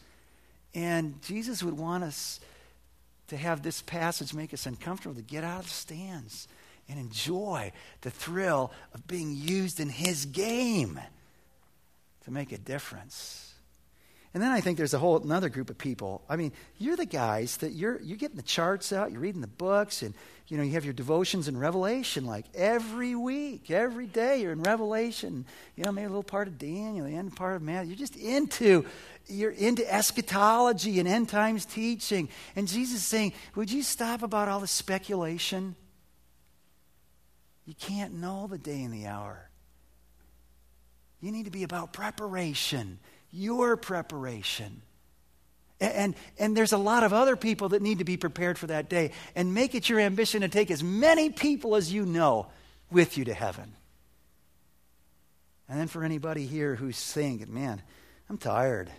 [0.74, 2.40] And Jesus would want us
[3.28, 6.48] to have this passage make us uncomfortable, to get out of the stands
[6.88, 7.72] and enjoy
[8.02, 11.00] the thrill of being used in His game
[12.24, 13.53] to make a difference.
[14.34, 16.24] And then I think there's a whole another group of people.
[16.28, 19.46] I mean, you're the guys that you're you're getting the charts out, you're reading the
[19.46, 20.12] books, and
[20.48, 24.62] you know you have your devotions in Revelation like every week, every day you're in
[24.62, 25.46] Revelation.
[25.76, 27.90] You know, maybe a little part of Daniel, the end part of Matthew.
[27.90, 28.84] You're just into
[29.28, 32.28] you're into eschatology and end times teaching.
[32.56, 35.76] And Jesus is saying, would you stop about all the speculation?
[37.66, 39.48] You can't know the day and the hour.
[41.20, 42.98] You need to be about preparation
[43.34, 44.82] your preparation.
[45.80, 48.88] And, and there's a lot of other people that need to be prepared for that
[48.88, 49.10] day.
[49.34, 52.46] And make it your ambition to take as many people as you know
[52.90, 53.74] with you to heaven.
[55.68, 57.82] And then for anybody here who's thinking, man,
[58.30, 58.90] I'm tired.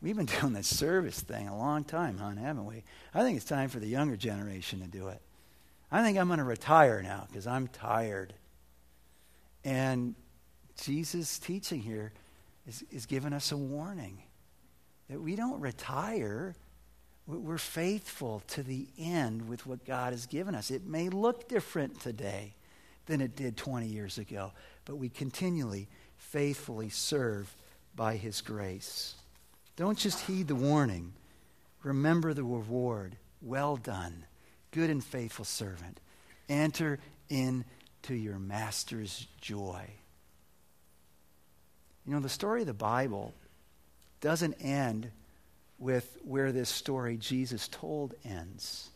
[0.00, 2.84] We've been doing this service thing a long time, hon, haven't we?
[3.14, 5.20] I think it's time for the younger generation to do it.
[5.90, 8.34] I think I'm going to retire now because I'm tired.
[9.64, 10.14] And
[10.80, 12.12] Jesus' teaching here
[12.66, 14.22] is, is giving us a warning
[15.08, 16.54] that we don't retire.
[17.26, 20.70] We're faithful to the end with what God has given us.
[20.70, 22.54] It may look different today
[23.06, 24.52] than it did 20 years ago,
[24.84, 27.54] but we continually, faithfully serve
[27.94, 29.14] by His grace.
[29.76, 31.12] Don't just heed the warning,
[31.82, 33.16] remember the reward.
[33.40, 34.24] Well done,
[34.70, 36.00] good and faithful servant.
[36.48, 39.84] Enter into your master's joy.
[42.06, 43.32] You know, the story of the Bible
[44.20, 45.10] doesn't end
[45.78, 48.88] with where this story Jesus told ends.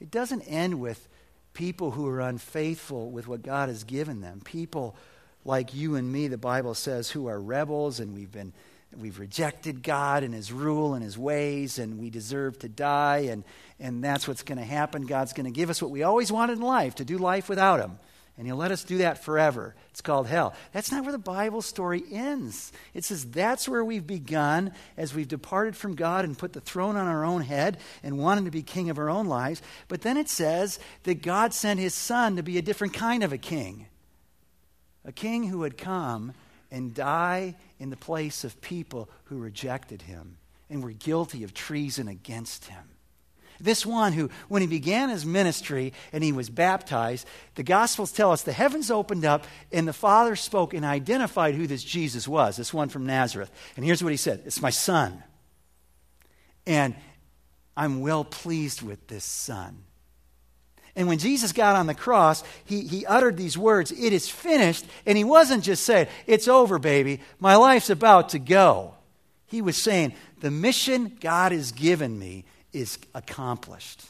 [0.00, 1.08] It doesn't end with
[1.54, 4.40] people who are unfaithful with what God has given them.
[4.44, 4.96] People
[5.44, 8.52] like you and me, the Bible says, who are rebels and we've been
[8.96, 13.42] we've rejected God and his rule and his ways and we deserve to die and
[13.80, 15.06] and that's what's going to happen.
[15.06, 17.80] God's going to give us what we always wanted in life, to do life without
[17.80, 17.98] him
[18.36, 19.76] and he'll let us do that forever.
[19.90, 20.54] It's called hell.
[20.72, 22.72] That's not where the Bible story ends.
[22.92, 26.96] It says that's where we've begun as we've departed from God and put the throne
[26.96, 29.62] on our own head and wanted to be king of our own lives.
[29.86, 33.32] But then it says that God sent his son to be a different kind of
[33.32, 33.86] a king.
[35.04, 36.34] A king who would come
[36.72, 40.38] and die in the place of people who rejected him
[40.68, 42.93] and were guilty of treason against him.
[43.60, 48.32] This one who, when he began his ministry and he was baptized, the Gospels tell
[48.32, 52.56] us the heavens opened up and the Father spoke and identified who this Jesus was,
[52.56, 53.50] this one from Nazareth.
[53.76, 55.22] And here's what he said It's my son.
[56.66, 56.94] And
[57.76, 59.84] I'm well pleased with this son.
[60.96, 64.84] And when Jesus got on the cross, he, he uttered these words, It is finished.
[65.06, 67.20] And he wasn't just saying, It's over, baby.
[67.40, 68.94] My life's about to go.
[69.46, 72.44] He was saying, The mission God has given me
[72.74, 74.02] is accomplished.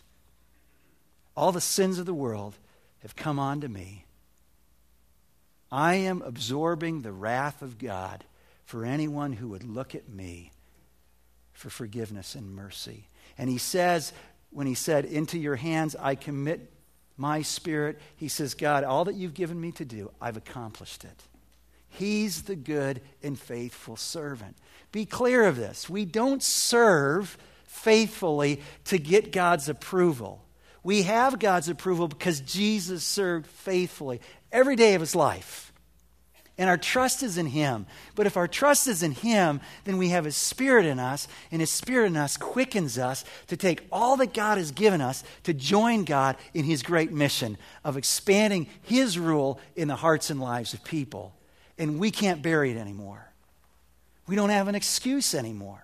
[1.36, 2.56] All the sins of the world
[3.02, 4.04] have come onto me.
[5.70, 8.24] I am absorbing the wrath of God
[8.64, 10.52] for anyone who would look at me
[11.52, 13.08] for forgiveness and mercy.
[13.36, 14.12] And he says,
[14.50, 16.72] when he said, Into your hands I commit
[17.16, 21.22] my spirit, he says, God, all that you've given me to do, I've accomplished it.
[21.88, 24.56] He's the good and faithful servant.
[24.90, 25.88] Be clear of this.
[25.88, 27.36] We don't serve
[27.74, 30.42] faithfully to get God's approval.
[30.82, 34.20] We have God's approval because Jesus served faithfully
[34.52, 35.72] every day of his life.
[36.56, 37.84] And our trust is in Him.
[38.14, 41.60] But if our trust is in Him, then we have His Spirit in us, and
[41.60, 45.52] His Spirit in us quickens us to take all that God has given us to
[45.52, 50.74] join God in His great mission of expanding His rule in the hearts and lives
[50.74, 51.34] of people.
[51.76, 53.32] And we can't bury it anymore.
[54.28, 55.82] We don't have an excuse anymore.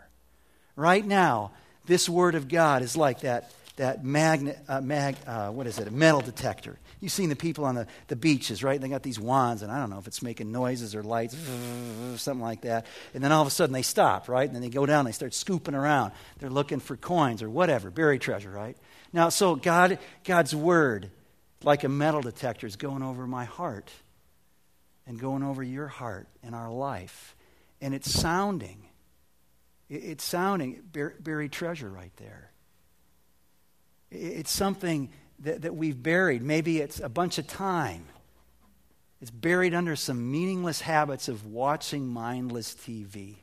[0.76, 1.51] Right now,
[1.91, 5.88] this Word of God is like that that magnet, uh, mag, uh, what is it,
[5.88, 6.78] a metal detector.
[7.01, 8.78] You've seen the people on the, the beaches, right?
[8.78, 11.34] They got these wands, and I don't know if it's making noises or lights,
[12.16, 12.84] something like that.
[13.14, 14.47] And then all of a sudden they stop, right?
[14.47, 16.12] And then they go down, they start scooping around.
[16.41, 18.76] They're looking for coins or whatever, buried treasure, right?
[19.14, 21.11] Now, so God, God's word,
[21.62, 23.91] like a metal detector, is going over my heart
[25.07, 27.34] and going over your heart and our life.
[27.80, 28.89] And it's sounding.
[29.91, 32.53] It's sounding buried treasure right there.
[34.12, 35.11] It's something
[35.41, 36.43] that, that we've buried.
[36.43, 38.05] Maybe it's a bunch of time.
[39.20, 43.36] It's buried under some meaningless habits of watching mindless TV.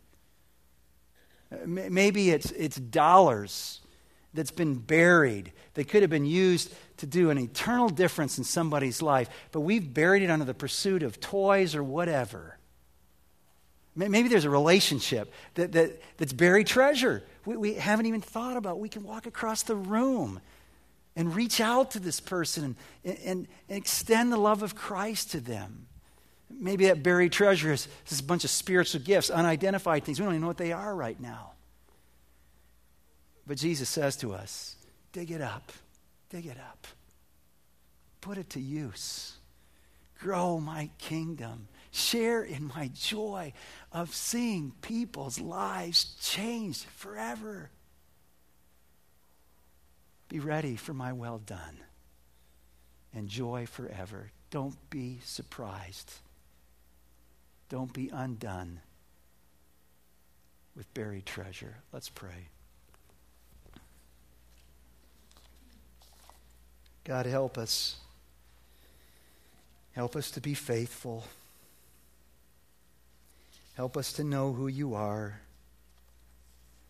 [1.52, 3.82] Uh, maybe it's, it's dollars
[4.34, 9.02] that's been buried that could have been used to do an eternal difference in somebody's
[9.02, 12.57] life, but we've buried it under the pursuit of toys or whatever.
[13.98, 18.80] Maybe there's a relationship that, that, that's buried treasure we, we haven't even thought about.
[18.80, 20.42] We can walk across the room
[21.16, 25.40] and reach out to this person and, and, and extend the love of Christ to
[25.40, 25.88] them.
[26.50, 30.20] Maybe that buried treasure is is a bunch of spiritual gifts, unidentified things.
[30.20, 31.54] We don't even know what they are right now.
[33.46, 34.76] But Jesus says to us,
[35.14, 35.72] dig it up,
[36.30, 36.86] dig it up,
[38.20, 39.38] put it to use,
[40.20, 41.68] grow my kingdom,
[41.98, 43.54] share in my joy
[43.92, 47.70] of seeing people's lives changed forever.
[50.30, 51.78] Be ready for my well done.
[53.14, 54.32] and joy forever.
[54.52, 56.14] Don't be surprised.
[57.70, 58.80] Don't be undone
[60.76, 61.78] with buried treasure.
[61.92, 62.50] Let's pray.
[67.04, 67.96] God, help us.
[69.94, 71.24] Help us to be faithful.
[73.78, 75.40] Help us to know who you are.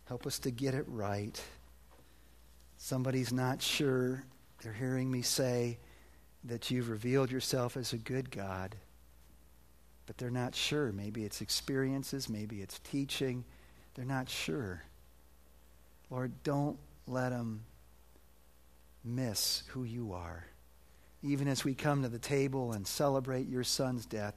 [0.05, 1.39] Help us to get it right
[2.77, 4.23] somebody's not sure,
[4.61, 5.77] they're hearing me say
[6.45, 8.75] that you've revealed yourself as a good God,
[10.05, 10.91] but they're not sure.
[10.91, 13.43] Maybe it's experiences, maybe it's teaching.
[13.95, 14.83] They're not sure.
[16.09, 16.77] Lord, don't
[17.07, 17.65] let them
[19.03, 20.45] miss who you are.
[21.23, 24.35] Even as we come to the table and celebrate your son's death,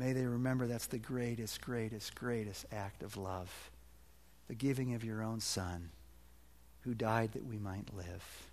[0.00, 3.70] may they remember that's the greatest, greatest, greatest act of love
[4.48, 5.90] the giving of your own son
[6.80, 8.48] who died that we might live.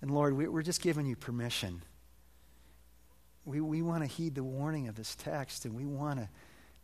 [0.00, 1.82] And Lord, we, are just giving you permission.
[3.44, 6.28] We, we want to heed the warning of this text, and we want to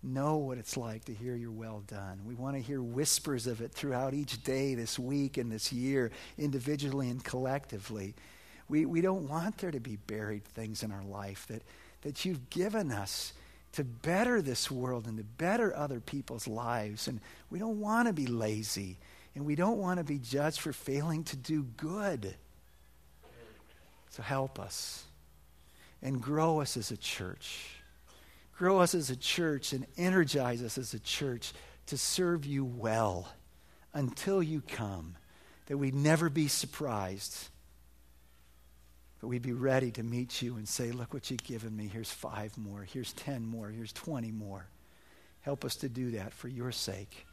[0.03, 2.21] know what it's like to hear your well done.
[2.27, 6.11] We want to hear whispers of it throughout each day, this week, and this year,
[6.37, 8.15] individually and collectively.
[8.69, 11.63] We, we don't want there to be buried things in our life that,
[12.03, 13.33] that you've given us
[13.75, 17.09] to better this world and to better other people's lives.
[17.09, 17.21] And
[17.51, 18.99] we don't want to be lazy.
[19.35, 22.35] And we don't want to be judged for failing to do good.
[24.11, 25.05] So help us
[26.01, 27.71] and grow us as a church.
[28.57, 31.53] Grow us as a church and energize us as a church
[31.87, 33.29] to serve you well
[33.93, 35.17] until you come,
[35.67, 37.49] that we'd never be surprised,
[39.25, 41.89] but we'd be ready to meet you and say, Look what you've given me.
[41.91, 44.67] Here's five more, here's 10 more, here's 20 more.
[45.41, 47.25] Help us to do that for your sake.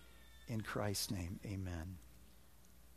[0.47, 1.97] In Christ's name, amen.